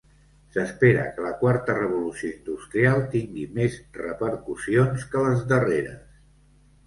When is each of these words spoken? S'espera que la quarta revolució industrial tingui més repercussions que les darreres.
S'espera 0.53 1.01
que 1.17 1.23
la 1.25 1.33
quarta 1.41 1.73
revolució 1.79 2.29
industrial 2.37 3.05
tingui 3.11 3.45
més 3.59 3.77
repercussions 3.99 5.03
que 5.13 5.27
les 5.27 5.45
darreres. 5.55 6.19